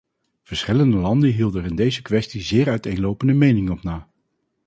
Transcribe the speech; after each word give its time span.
Verschillende 0.41 0.97
landen 0.97 1.31
hielden 1.31 1.63
er 1.63 1.69
in 1.69 1.75
deze 1.75 2.01
kwestie 2.01 2.41
zeer 2.41 2.69
uiteenlopende 2.69 3.33
meningen 3.33 3.71
op 3.71 3.83
na. 3.83 4.09